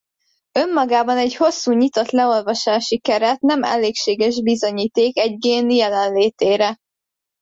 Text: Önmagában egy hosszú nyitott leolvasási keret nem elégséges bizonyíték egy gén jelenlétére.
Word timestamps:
Önmagában 0.59 1.17
egy 1.17 1.35
hosszú 1.35 1.71
nyitott 1.71 2.09
leolvasási 2.09 2.99
keret 2.99 3.39
nem 3.39 3.63
elégséges 3.63 4.41
bizonyíték 4.41 5.17
egy 5.19 5.37
gén 5.37 5.69
jelenlétére. 5.69 6.75